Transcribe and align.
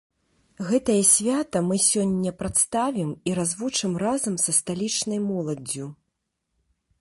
Гэтае 0.69 1.01
свята 1.09 1.61
мы 1.67 1.75
сёння 1.87 2.31
прадставім 2.39 3.11
і 3.33 3.35
развучым 3.41 3.91
разам 4.05 4.35
са 4.45 4.51
сталічнай 4.61 5.19
моладдзю. 5.29 5.85